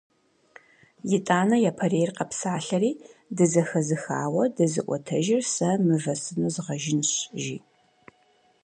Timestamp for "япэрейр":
1.69-2.11